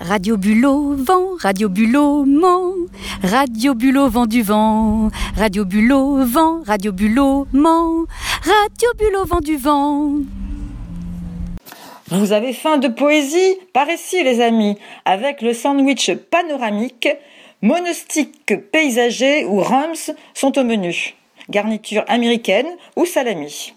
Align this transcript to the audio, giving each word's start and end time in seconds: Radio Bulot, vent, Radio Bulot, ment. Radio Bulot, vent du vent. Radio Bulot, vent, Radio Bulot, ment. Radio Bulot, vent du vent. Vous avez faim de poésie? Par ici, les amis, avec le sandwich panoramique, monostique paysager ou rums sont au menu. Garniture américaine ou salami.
Radio 0.00 0.36
Bulot, 0.36 0.94
vent, 0.94 1.36
Radio 1.40 1.70
Bulot, 1.70 2.26
ment. 2.26 2.74
Radio 3.22 3.74
Bulot, 3.74 4.08
vent 4.10 4.26
du 4.26 4.42
vent. 4.42 5.08
Radio 5.36 5.64
Bulot, 5.64 6.22
vent, 6.22 6.62
Radio 6.66 6.92
Bulot, 6.92 7.46
ment. 7.54 8.04
Radio 8.42 8.88
Bulot, 8.98 9.24
vent 9.24 9.40
du 9.40 9.56
vent. 9.56 10.12
Vous 12.08 12.32
avez 12.32 12.52
faim 12.52 12.76
de 12.76 12.88
poésie? 12.88 13.56
Par 13.72 13.88
ici, 13.88 14.22
les 14.22 14.42
amis, 14.42 14.76
avec 15.06 15.40
le 15.40 15.54
sandwich 15.54 16.14
panoramique, 16.30 17.08
monostique 17.62 18.54
paysager 18.70 19.46
ou 19.46 19.60
rums 19.60 20.12
sont 20.34 20.58
au 20.58 20.62
menu. 20.62 21.14
Garniture 21.48 22.04
américaine 22.06 22.68
ou 22.96 23.06
salami. 23.06 23.72